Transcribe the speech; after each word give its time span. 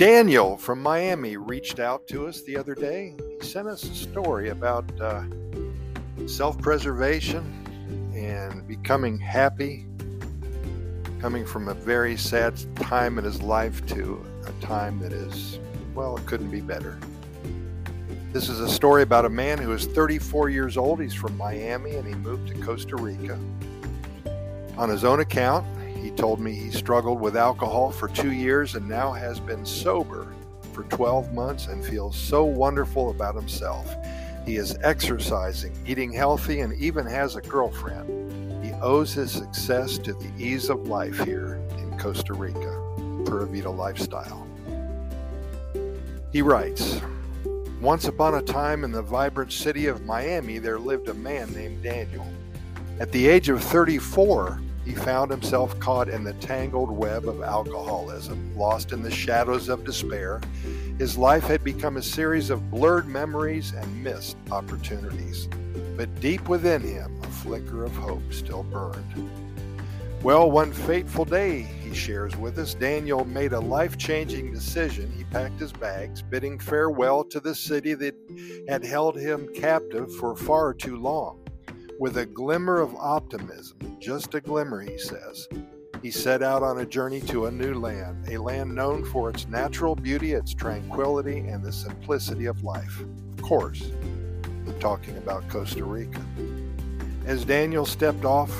Daniel 0.00 0.56
from 0.56 0.82
Miami 0.82 1.36
reached 1.36 1.78
out 1.78 2.08
to 2.08 2.26
us 2.26 2.40
the 2.40 2.56
other 2.56 2.74
day. 2.74 3.14
He 3.38 3.46
sent 3.46 3.68
us 3.68 3.84
a 3.84 3.94
story 3.94 4.48
about 4.48 4.90
uh, 4.98 5.24
self 6.26 6.58
preservation 6.58 7.44
and 8.16 8.66
becoming 8.66 9.18
happy, 9.18 9.84
coming 11.20 11.44
from 11.44 11.68
a 11.68 11.74
very 11.74 12.16
sad 12.16 12.58
time 12.76 13.18
in 13.18 13.24
his 13.24 13.42
life 13.42 13.84
to 13.88 14.24
a 14.46 14.64
time 14.64 14.98
that 15.00 15.12
is, 15.12 15.58
well, 15.94 16.16
it 16.16 16.24
couldn't 16.24 16.50
be 16.50 16.62
better. 16.62 16.98
This 18.32 18.48
is 18.48 18.58
a 18.60 18.70
story 18.70 19.02
about 19.02 19.26
a 19.26 19.28
man 19.28 19.58
who 19.58 19.70
is 19.74 19.84
34 19.84 20.48
years 20.48 20.78
old. 20.78 21.02
He's 21.02 21.12
from 21.12 21.36
Miami 21.36 21.96
and 21.96 22.08
he 22.08 22.14
moved 22.14 22.48
to 22.48 22.54
Costa 22.62 22.96
Rica. 22.96 23.38
On 24.78 24.88
his 24.88 25.04
own 25.04 25.20
account, 25.20 25.66
he 26.00 26.10
told 26.10 26.40
me 26.40 26.52
he 26.52 26.70
struggled 26.70 27.20
with 27.20 27.36
alcohol 27.36 27.90
for 27.90 28.08
two 28.08 28.32
years 28.32 28.74
and 28.74 28.88
now 28.88 29.12
has 29.12 29.38
been 29.38 29.66
sober 29.66 30.32
for 30.72 30.84
12 30.84 31.32
months 31.34 31.66
and 31.66 31.84
feels 31.84 32.16
so 32.16 32.44
wonderful 32.44 33.10
about 33.10 33.34
himself. 33.34 33.94
He 34.46 34.56
is 34.56 34.78
exercising, 34.82 35.76
eating 35.86 36.12
healthy, 36.12 36.60
and 36.60 36.72
even 36.74 37.06
has 37.06 37.36
a 37.36 37.42
girlfriend. 37.42 38.64
He 38.64 38.72
owes 38.80 39.12
his 39.12 39.30
success 39.30 39.98
to 39.98 40.14
the 40.14 40.32
ease 40.38 40.70
of 40.70 40.88
life 40.88 41.18
here 41.24 41.60
in 41.78 41.98
Costa 41.98 42.32
Rica, 42.32 42.80
Pura 43.26 43.46
Vida 43.46 43.70
lifestyle. 43.70 44.46
He 46.32 46.42
writes 46.42 47.00
Once 47.80 48.06
upon 48.06 48.36
a 48.36 48.42
time 48.42 48.84
in 48.84 48.92
the 48.92 49.02
vibrant 49.02 49.52
city 49.52 49.86
of 49.86 50.06
Miami, 50.06 50.58
there 50.58 50.78
lived 50.78 51.08
a 51.08 51.14
man 51.14 51.52
named 51.52 51.82
Daniel. 51.82 52.26
At 53.00 53.12
the 53.12 53.28
age 53.28 53.48
of 53.48 53.62
34, 53.62 54.60
he 54.84 54.94
found 54.94 55.30
himself 55.30 55.78
caught 55.78 56.08
in 56.08 56.24
the 56.24 56.32
tangled 56.34 56.90
web 56.90 57.28
of 57.28 57.42
alcoholism, 57.42 58.56
lost 58.56 58.92
in 58.92 59.02
the 59.02 59.10
shadows 59.10 59.68
of 59.68 59.84
despair. 59.84 60.40
His 60.98 61.18
life 61.18 61.44
had 61.44 61.62
become 61.62 61.96
a 61.96 62.02
series 62.02 62.50
of 62.50 62.70
blurred 62.70 63.06
memories 63.06 63.72
and 63.72 64.04
missed 64.04 64.36
opportunities. 64.50 65.48
But 65.96 66.18
deep 66.20 66.48
within 66.48 66.80
him, 66.80 67.20
a 67.22 67.26
flicker 67.26 67.84
of 67.84 67.94
hope 67.94 68.32
still 68.32 68.62
burned. 68.62 69.30
Well, 70.22 70.50
one 70.50 70.72
fateful 70.72 71.24
day, 71.24 71.62
he 71.62 71.94
shares 71.94 72.36
with 72.36 72.58
us, 72.58 72.74
Daniel 72.74 73.24
made 73.24 73.54
a 73.54 73.60
life 73.60 73.96
changing 73.96 74.52
decision. 74.52 75.10
He 75.16 75.24
packed 75.24 75.58
his 75.58 75.72
bags, 75.72 76.20
bidding 76.20 76.58
farewell 76.58 77.24
to 77.24 77.40
the 77.40 77.54
city 77.54 77.94
that 77.94 78.14
had 78.68 78.84
held 78.84 79.16
him 79.16 79.48
captive 79.54 80.14
for 80.16 80.36
far 80.36 80.74
too 80.74 80.98
long. 80.98 81.39
With 82.00 82.16
a 82.16 82.24
glimmer 82.24 82.80
of 82.80 82.96
optimism, 82.96 83.76
just 84.00 84.34
a 84.34 84.40
glimmer, 84.40 84.80
he 84.80 84.96
says, 84.96 85.46
he 86.00 86.10
set 86.10 86.42
out 86.42 86.62
on 86.62 86.78
a 86.78 86.86
journey 86.86 87.20
to 87.20 87.44
a 87.44 87.50
new 87.50 87.74
land, 87.74 88.26
a 88.26 88.38
land 88.38 88.74
known 88.74 89.04
for 89.04 89.28
its 89.28 89.46
natural 89.48 89.94
beauty, 89.94 90.32
its 90.32 90.54
tranquility, 90.54 91.40
and 91.40 91.62
the 91.62 91.70
simplicity 91.70 92.46
of 92.46 92.64
life. 92.64 93.04
Of 93.36 93.42
course, 93.42 93.92
I'm 94.44 94.80
talking 94.80 95.18
about 95.18 95.46
Costa 95.50 95.84
Rica. 95.84 96.24
As 97.26 97.44
Daniel 97.44 97.84
stepped 97.84 98.24
off 98.24 98.50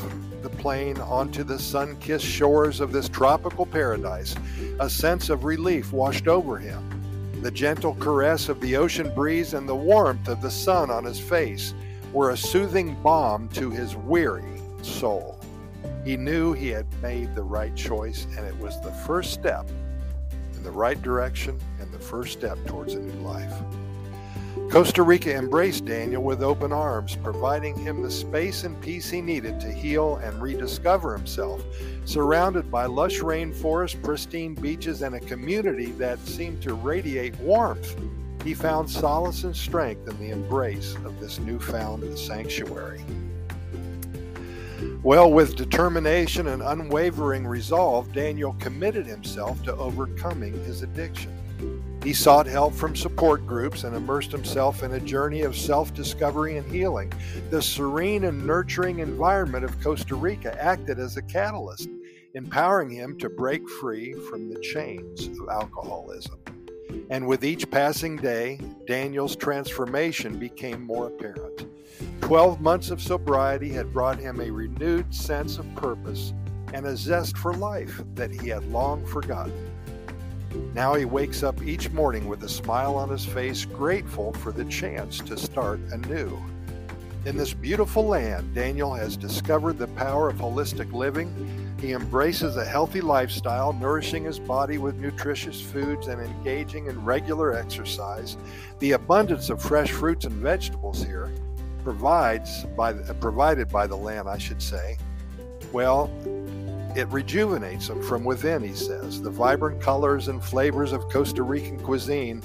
the 0.43 0.51
plane 0.51 0.99
onto 0.99 1.43
the 1.43 1.59
sun 1.59 1.97
kissed 1.97 2.27
shores 2.27 2.79
of 2.79 2.93
this 2.93 3.09
tropical 3.09 3.65
paradise, 3.65 4.37
a 4.81 4.91
sense 4.91 5.31
of 5.31 5.45
relief 5.45 5.95
washed 5.95 6.29
over 6.29 6.59
him. 6.59 7.41
The 7.41 7.51
gentle 7.51 7.95
caress 7.95 8.51
of 8.51 8.61
the 8.61 8.77
ocean 8.77 9.15
breeze 9.15 9.55
and 9.55 9.67
the 9.67 9.75
warmth 9.75 10.29
of 10.29 10.43
the 10.43 10.51
sun 10.51 10.91
on 10.91 11.05
his 11.05 11.19
face 11.19 11.73
were 12.13 12.31
a 12.31 12.37
soothing 12.37 12.95
balm 13.03 13.49
to 13.51 13.71
his 13.71 13.97
weary 13.97 14.61
soul. 14.83 15.39
He 16.05 16.17
knew 16.17 16.53
he 16.53 16.69
had 16.69 16.87
made 17.03 17.35
the 17.35 17.43
right 17.43 17.75
choice, 17.77 18.27
and 18.37 18.47
it 18.47 18.59
was 18.59 18.81
the 18.81 18.93
first 18.93 19.33
step 19.33 19.69
in 20.55 20.63
the 20.63 20.71
right 20.71 21.01
direction 21.01 21.59
and 21.81 21.93
the 21.93 21.99
first 21.99 22.33
step 22.33 22.59
towards 22.67 22.95
a 22.95 23.01
new 23.01 23.21
life. 23.21 23.53
Costa 24.71 25.03
Rica 25.03 25.35
embraced 25.35 25.85
Daniel 25.85 26.23
with 26.23 26.43
open 26.43 26.73
arms, 26.73 27.17
providing 27.17 27.77
him 27.77 28.03
the 28.03 28.11
space 28.11 28.65
and 28.65 28.81
peace 28.81 29.11
he 29.11 29.21
needed 29.21 29.61
to 29.61 29.71
heal 29.71 30.17
and 30.17 30.41
rediscover 30.41 31.17
himself. 31.17 31.63
Surrounded 32.05 32.71
by 32.71 32.87
lush 32.87 33.21
rainforest, 33.21 34.03
pristine 34.03 34.55
beaches, 34.55 35.03
and 35.03 35.15
a 35.15 35.21
community 35.21 35.87
that 35.93 36.19
seemed 36.21 36.63
to 36.63 36.75
radiate 36.75 37.39
warmth 37.41 37.97
he 38.45 38.55
found 38.55 38.89
solace 38.89 39.45
and 39.45 39.55
strength 39.55 40.09
in 40.09 40.19
the 40.19 40.31
embrace 40.31 40.95
of 41.05 41.21
this 41.21 41.39
newfound 41.39 42.19
sanctuary. 42.19 43.05
Well, 45.03 45.31
with 45.33 45.57
determination 45.57 46.49
and 46.49 46.63
unwavering 46.63 47.47
resolve, 47.47 48.13
Daniel 48.13 48.55
committed 48.59 49.07
himself 49.07 49.63
to 49.65 49.77
overcoming 49.77 50.53
his 50.65 50.83
addiction. 50.83 51.37
He 52.03 52.15
sought 52.15 52.47
help 52.47 52.73
from 52.73 52.97
support 52.97 53.47
groups 53.47 53.85
and 53.85 53.95
immersed 53.95 54.33
himself 54.33 54.83
in 54.83 54.93
a 54.93 55.01
journey 55.01 55.43
of 55.43 55.55
self 55.55 55.93
discovery 55.93 56.57
and 56.57 56.71
healing. 56.71 57.13
The 57.51 57.61
serene 57.61 58.25
and 58.25 58.47
nurturing 58.47 59.01
environment 59.01 59.65
of 59.65 59.79
Costa 59.83 60.15
Rica 60.15 60.59
acted 60.63 60.99
as 60.99 61.19
a 61.19 61.23
catalyst, 61.23 61.91
empowering 62.33 62.89
him 62.89 63.19
to 63.19 63.29
break 63.29 63.69
free 63.69 64.15
from 64.31 64.49
the 64.49 64.61
chains 64.61 65.27
of 65.27 65.49
alcoholism. 65.51 66.40
And 67.11 67.27
with 67.27 67.45
each 67.45 67.71
passing 67.71 68.17
day, 68.17 68.61
Daniel's 68.87 69.37
transformation 69.37 70.39
became 70.39 70.83
more 70.83 71.09
apparent. 71.09 71.67
Twelve 72.21 72.61
months 72.61 72.91
of 72.91 73.03
sobriety 73.03 73.71
had 73.71 73.93
brought 73.93 74.19
him 74.19 74.41
a 74.41 74.51
renewed 74.51 75.15
sense 75.15 75.59
of 75.59 75.75
purpose 75.75 76.33
and 76.73 76.87
a 76.87 76.97
zest 76.97 77.37
for 77.37 77.53
life 77.55 78.01
that 78.15 78.31
he 78.31 78.49
had 78.49 78.65
long 78.71 79.05
forgotten. 79.05 79.71
Now 80.75 80.95
he 80.95 81.05
wakes 81.05 81.43
up 81.43 81.63
each 81.63 81.91
morning 81.91 82.29
with 82.29 82.43
a 82.45 82.49
smile 82.49 82.95
on 82.95 83.09
his 83.09 83.25
face, 83.25 83.65
grateful 83.65 84.33
for 84.33 84.53
the 84.53 84.65
chance 84.65 85.19
to 85.21 85.37
start 85.37 85.81
anew. 85.93 86.39
In 87.27 87.37
this 87.37 87.53
beautiful 87.53 88.07
land, 88.07 88.55
Daniel 88.55 88.95
has 88.95 89.17
discovered 89.17 89.79
the 89.79 89.89
power 89.89 90.31
of 90.31 90.37
holistic 90.37 90.93
living 90.93 91.31
he 91.81 91.93
embraces 91.93 92.57
a 92.57 92.65
healthy 92.65 93.01
lifestyle, 93.01 93.73
nourishing 93.73 94.25
his 94.25 94.39
body 94.39 94.77
with 94.77 94.97
nutritious 94.97 95.63
foods 95.63 96.09
and 96.09 96.21
engaging 96.21 96.87
in 96.87 97.05
regular 97.05 97.55
exercise. 97.55 98.37
The 98.81 98.93
abundance 98.93 99.49
of 99.49 99.63
fresh 99.63 99.91
fruits 99.91 100.27
and 100.27 100.35
vegetables 100.35 101.03
here 101.03 101.33
provides 101.83 102.65
by 102.77 102.93
uh, 102.93 103.15
provided 103.15 103.71
by 103.71 103.87
the 103.87 103.97
land, 103.97 104.29
I 104.29 104.37
should 104.37 104.61
say. 104.61 104.99
Well, 105.73 106.11
it 106.95 107.09
rejuvenates 107.09 107.89
him 107.89 108.03
from 108.03 108.25
within, 108.25 108.63
he 108.63 108.75
says. 108.75 109.23
The 109.23 109.31
vibrant 109.31 109.81
colors 109.81 110.29
and 110.29 110.45
flavors 110.45 110.93
of 110.93 111.09
Costa 111.09 111.43
Rican 111.43 111.79
cuisine 111.81 112.43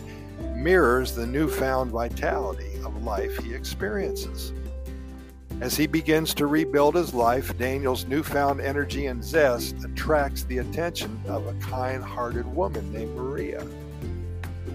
mirrors 0.55 1.13
the 1.13 1.27
newfound 1.27 1.91
vitality 1.91 2.75
of 2.85 3.03
life 3.03 3.37
he 3.43 3.53
experiences. 3.53 4.53
As 5.61 5.77
he 5.77 5.88
begins 5.88 6.33
to 6.33 6.47
rebuild 6.47 6.95
his 6.95 7.13
life, 7.13 7.57
Daniel's 7.57 8.05
newfound 8.05 8.59
energy 8.59 9.07
and 9.07 9.23
zest 9.23 9.75
attracts 9.85 10.43
the 10.43 10.57
attention 10.57 11.19
of 11.27 11.47
a 11.47 11.53
kind 11.55 12.03
hearted 12.03 12.45
woman 12.53 12.91
named 12.91 13.16
Maria. 13.16 13.66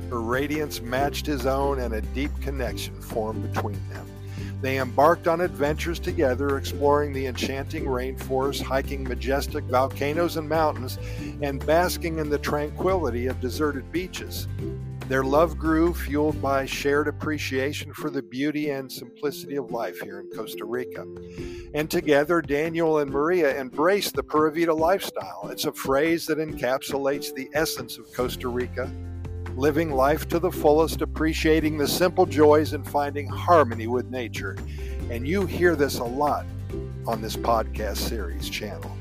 Her 0.08 0.20
radiance 0.20 0.80
matched 0.80 1.26
his 1.26 1.44
own, 1.44 1.80
and 1.80 1.94
a 1.94 2.00
deep 2.00 2.32
connection 2.40 2.98
formed 3.00 3.52
between 3.52 3.78
them. 3.90 4.06
They 4.62 4.78
embarked 4.78 5.28
on 5.28 5.42
adventures 5.42 6.00
together, 6.00 6.56
exploring 6.56 7.12
the 7.12 7.26
enchanting 7.26 7.84
rainforest, 7.84 8.62
hiking 8.62 9.04
majestic 9.04 9.64
volcanoes 9.64 10.36
and 10.36 10.48
mountains, 10.48 10.98
and 11.42 11.64
basking 11.64 12.18
in 12.18 12.30
the 12.30 12.38
tranquility 12.38 13.26
of 13.26 13.40
deserted 13.40 13.92
beaches. 13.92 14.48
Their 15.10 15.24
love 15.24 15.58
grew, 15.58 15.92
fueled 15.92 16.40
by 16.40 16.66
shared 16.66 17.08
appreciation 17.08 17.92
for 17.92 18.10
the 18.10 18.22
beauty 18.22 18.70
and 18.70 18.90
simplicity 18.90 19.56
of 19.56 19.72
life 19.72 19.98
here 20.00 20.20
in 20.20 20.30
Costa 20.30 20.64
Rica. 20.64 21.04
And 21.74 21.90
together, 21.90 22.40
Daniel 22.40 22.98
and 22.98 23.10
Maria 23.10 23.60
embraced 23.60 24.14
the 24.14 24.22
Pura 24.22 24.52
Vida 24.52 24.72
lifestyle. 24.72 25.48
It's 25.50 25.64
a 25.64 25.72
phrase 25.72 26.26
that 26.26 26.38
encapsulates 26.38 27.34
the 27.34 27.50
essence 27.54 27.98
of 27.98 28.06
Costa 28.12 28.46
Rica 28.46 28.88
living 29.56 29.90
life 29.90 30.28
to 30.28 30.38
the 30.38 30.52
fullest, 30.52 31.02
appreciating 31.02 31.76
the 31.76 31.88
simple 31.88 32.24
joys, 32.24 32.72
and 32.72 32.86
finding 32.86 33.26
harmony 33.26 33.88
with 33.88 34.08
nature. 34.10 34.56
And 35.10 35.26
you 35.26 35.44
hear 35.44 35.74
this 35.74 35.98
a 35.98 36.04
lot 36.04 36.46
on 37.08 37.20
this 37.20 37.36
podcast 37.36 37.96
series 37.96 38.48
channel. 38.48 38.96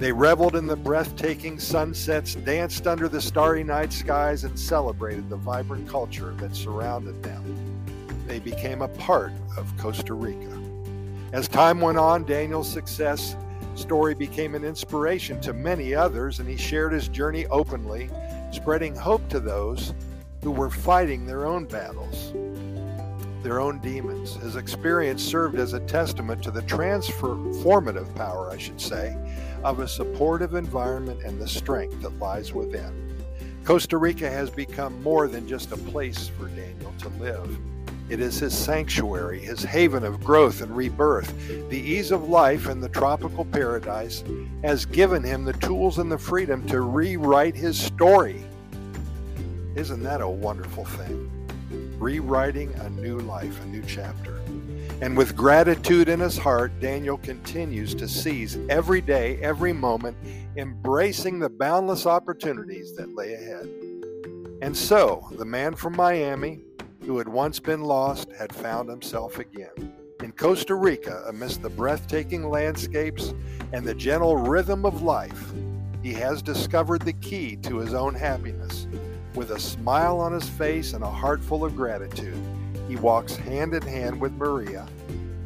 They 0.00 0.12
reveled 0.12 0.56
in 0.56 0.66
the 0.66 0.76
breathtaking 0.76 1.60
sunsets, 1.60 2.34
danced 2.34 2.86
under 2.86 3.06
the 3.06 3.20
starry 3.20 3.62
night 3.62 3.92
skies, 3.92 4.44
and 4.44 4.58
celebrated 4.58 5.28
the 5.28 5.36
vibrant 5.36 5.86
culture 5.86 6.32
that 6.38 6.56
surrounded 6.56 7.22
them. 7.22 7.44
They 8.26 8.38
became 8.38 8.80
a 8.80 8.88
part 8.88 9.30
of 9.58 9.70
Costa 9.76 10.14
Rica. 10.14 10.58
As 11.32 11.48
time 11.48 11.82
went 11.82 11.98
on, 11.98 12.24
Daniel's 12.24 12.72
success 12.72 13.36
story 13.74 14.14
became 14.14 14.54
an 14.54 14.64
inspiration 14.64 15.38
to 15.42 15.52
many 15.52 15.94
others, 15.94 16.38
and 16.38 16.48
he 16.48 16.56
shared 16.56 16.94
his 16.94 17.08
journey 17.08 17.44
openly, 17.48 18.08
spreading 18.52 18.96
hope 18.96 19.28
to 19.28 19.38
those 19.38 19.92
who 20.42 20.50
were 20.50 20.70
fighting 20.70 21.26
their 21.26 21.44
own 21.44 21.66
battles, 21.66 22.32
their 23.42 23.60
own 23.60 23.78
demons. 23.80 24.36
His 24.36 24.56
experience 24.56 25.22
served 25.22 25.58
as 25.58 25.74
a 25.74 25.80
testament 25.80 26.42
to 26.44 26.50
the 26.50 26.62
transformative 26.62 28.14
power, 28.14 28.50
I 28.50 28.56
should 28.56 28.80
say, 28.80 29.14
of 29.64 29.80
a 29.80 29.88
supportive 29.88 30.54
environment 30.54 31.22
and 31.22 31.40
the 31.40 31.48
strength 31.48 32.00
that 32.02 32.18
lies 32.18 32.52
within. 32.52 33.10
Costa 33.64 33.98
Rica 33.98 34.30
has 34.30 34.50
become 34.50 35.02
more 35.02 35.28
than 35.28 35.46
just 35.46 35.72
a 35.72 35.76
place 35.76 36.28
for 36.28 36.48
Daniel 36.48 36.92
to 37.00 37.08
live. 37.20 37.58
It 38.08 38.18
is 38.18 38.40
his 38.40 38.56
sanctuary, 38.56 39.38
his 39.38 39.62
haven 39.62 40.02
of 40.02 40.24
growth 40.24 40.62
and 40.62 40.76
rebirth. 40.76 41.32
The 41.68 41.78
ease 41.78 42.10
of 42.10 42.28
life 42.28 42.68
in 42.68 42.80
the 42.80 42.88
tropical 42.88 43.44
paradise 43.44 44.24
has 44.64 44.84
given 44.84 45.22
him 45.22 45.44
the 45.44 45.52
tools 45.52 45.98
and 45.98 46.10
the 46.10 46.18
freedom 46.18 46.66
to 46.66 46.80
rewrite 46.80 47.54
his 47.54 47.78
story. 47.80 48.44
Isn't 49.76 50.02
that 50.02 50.20
a 50.20 50.28
wonderful 50.28 50.84
thing? 50.84 51.30
Rewriting 52.00 52.74
a 52.80 52.90
new 52.90 53.20
life, 53.20 53.62
a 53.62 53.66
new 53.66 53.82
chapter. 53.86 54.40
And 55.02 55.16
with 55.16 55.34
gratitude 55.34 56.10
in 56.10 56.20
his 56.20 56.36
heart, 56.36 56.78
Daniel 56.78 57.16
continues 57.16 57.94
to 57.94 58.06
seize 58.06 58.58
every 58.68 59.00
day, 59.00 59.38
every 59.40 59.72
moment, 59.72 60.14
embracing 60.56 61.38
the 61.38 61.48
boundless 61.48 62.04
opportunities 62.04 62.94
that 62.96 63.14
lay 63.14 63.32
ahead. 63.32 63.66
And 64.60 64.76
so, 64.76 65.26
the 65.38 65.44
man 65.46 65.74
from 65.74 65.96
Miami, 65.96 66.60
who 67.06 67.16
had 67.16 67.28
once 67.28 67.58
been 67.58 67.80
lost, 67.80 68.30
had 68.32 68.54
found 68.54 68.90
himself 68.90 69.38
again. 69.38 69.94
In 70.22 70.32
Costa 70.32 70.74
Rica, 70.74 71.24
amidst 71.28 71.62
the 71.62 71.70
breathtaking 71.70 72.50
landscapes 72.50 73.32
and 73.72 73.86
the 73.86 73.94
gentle 73.94 74.36
rhythm 74.36 74.84
of 74.84 75.00
life, 75.00 75.52
he 76.02 76.12
has 76.12 76.42
discovered 76.42 77.00
the 77.00 77.14
key 77.14 77.56
to 77.56 77.78
his 77.78 77.94
own 77.94 78.14
happiness. 78.14 78.86
With 79.34 79.52
a 79.52 79.58
smile 79.58 80.20
on 80.20 80.32
his 80.32 80.48
face 80.48 80.92
and 80.92 81.02
a 81.02 81.10
heart 81.10 81.42
full 81.42 81.64
of 81.64 81.74
gratitude, 81.74 82.36
he 82.90 82.96
walks 82.96 83.36
hand 83.36 83.72
in 83.72 83.82
hand 83.82 84.20
with 84.20 84.32
Maria, 84.32 84.84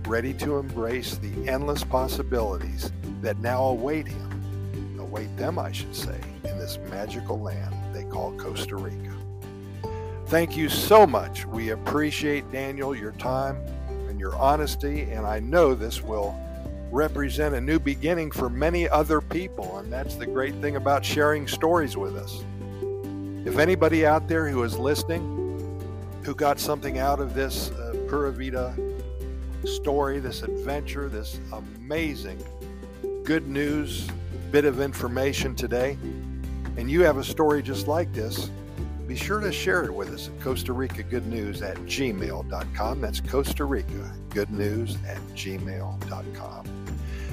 ready 0.08 0.32
to 0.32 0.56
embrace 0.56 1.16
the 1.16 1.46
endless 1.46 1.84
possibilities 1.84 2.90
that 3.20 3.38
now 3.40 3.64
await 3.64 4.08
him, 4.08 4.96
await 4.98 5.36
them, 5.36 5.58
I 5.58 5.70
should 5.70 5.94
say, 5.94 6.18
in 6.44 6.58
this 6.58 6.78
magical 6.88 7.38
land 7.38 7.74
they 7.94 8.04
call 8.04 8.32
Costa 8.38 8.76
Rica. 8.76 9.12
Thank 10.28 10.56
you 10.56 10.70
so 10.70 11.06
much. 11.06 11.44
We 11.44 11.68
appreciate, 11.68 12.50
Daniel, 12.50 12.96
your 12.96 13.12
time 13.12 13.56
and 14.08 14.18
your 14.18 14.34
honesty, 14.36 15.02
and 15.02 15.26
I 15.26 15.38
know 15.40 15.74
this 15.74 16.02
will 16.02 16.34
represent 16.90 17.54
a 17.54 17.60
new 17.60 17.78
beginning 17.78 18.30
for 18.30 18.48
many 18.48 18.88
other 18.88 19.20
people, 19.20 19.80
and 19.80 19.92
that's 19.92 20.14
the 20.14 20.24
great 20.24 20.54
thing 20.62 20.76
about 20.76 21.04
sharing 21.04 21.46
stories 21.46 21.94
with 21.94 22.16
us. 22.16 22.42
If 23.46 23.58
anybody 23.58 24.06
out 24.06 24.28
there 24.28 24.48
who 24.48 24.62
is 24.62 24.78
listening, 24.78 25.33
who 26.24 26.34
got 26.34 26.58
something 26.58 26.98
out 26.98 27.20
of 27.20 27.34
this 27.34 27.70
uh, 27.72 27.94
Pura 28.08 28.32
Vida 28.32 28.74
story, 29.64 30.20
this 30.20 30.42
adventure, 30.42 31.08
this 31.08 31.38
amazing 31.52 32.42
good 33.24 33.46
news 33.46 34.08
bit 34.50 34.64
of 34.64 34.80
information 34.80 35.54
today, 35.54 35.98
and 36.76 36.90
you 36.90 37.02
have 37.02 37.16
a 37.16 37.24
story 37.24 37.62
just 37.62 37.88
like 37.88 38.12
this, 38.12 38.50
be 39.06 39.16
sure 39.16 39.40
to 39.40 39.52
share 39.52 39.84
it 39.84 39.92
with 39.92 40.10
us 40.10 40.28
at 40.28 40.40
Costa 40.40 40.72
Rica 40.72 41.02
Good 41.02 41.26
News 41.26 41.60
at 41.60 41.76
gmail.com. 41.78 43.00
That's 43.00 43.20
Costa 43.20 43.64
Rica 43.64 44.14
Good 44.30 44.50
News 44.50 44.96
at 45.06 45.18
gmail.com. 45.34 46.86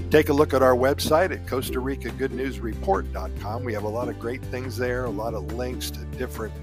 Take 0.09 0.29
a 0.29 0.33
look 0.33 0.53
at 0.53 0.61
our 0.61 0.75
website 0.75 1.31
at 1.31 1.47
Costa 1.47 1.79
Rica 1.79 2.09
Good 2.11 2.33
News 2.33 2.59
Report.com. 2.59 3.63
We 3.63 3.73
have 3.73 3.83
a 3.83 3.89
lot 3.89 4.09
of 4.09 4.19
great 4.19 4.41
things 4.45 4.75
there, 4.75 5.05
a 5.05 5.09
lot 5.09 5.33
of 5.33 5.53
links 5.53 5.89
to 5.91 5.99
different 6.17 6.53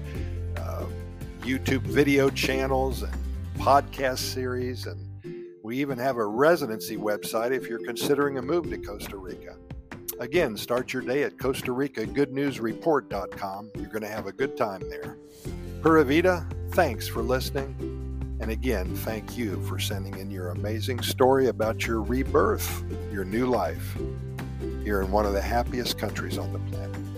YouTube 1.49 1.81
video 1.81 2.29
channels 2.29 3.01
and 3.01 3.13
podcast 3.57 4.19
series. 4.19 4.85
And 4.85 4.99
we 5.63 5.79
even 5.79 5.97
have 5.97 6.17
a 6.17 6.25
residency 6.25 6.95
website 6.95 7.49
if 7.49 7.67
you're 7.67 7.83
considering 7.83 8.37
a 8.37 8.41
move 8.41 8.69
to 8.69 8.77
Costa 8.77 9.17
Rica. 9.17 9.57
Again, 10.19 10.55
start 10.55 10.93
your 10.93 11.01
day 11.01 11.23
at 11.23 11.39
Costa 11.39 11.71
Rica 11.71 12.05
Good 12.05 12.31
News 12.33 12.59
Report.com. 12.59 13.71
You're 13.77 13.87
going 13.87 14.03
to 14.03 14.07
have 14.07 14.27
a 14.27 14.31
good 14.31 14.57
time 14.57 14.87
there. 14.91 15.17
Pura 15.81 16.03
Vida, 16.03 16.47
thanks 16.73 17.07
for 17.07 17.23
listening. 17.23 17.75
And 18.39 18.51
again, 18.51 18.95
thank 18.97 19.35
you 19.35 19.59
for 19.63 19.79
sending 19.79 20.19
in 20.19 20.29
your 20.29 20.49
amazing 20.49 21.01
story 21.01 21.47
about 21.47 21.83
your 21.87 22.03
rebirth, 22.03 22.83
your 23.11 23.25
new 23.25 23.47
life, 23.47 23.97
here 24.83 25.01
in 25.01 25.09
one 25.09 25.25
of 25.25 25.33
the 25.33 25.41
happiest 25.41 25.97
countries 25.97 26.37
on 26.37 26.53
the 26.53 26.59
planet. 26.71 27.08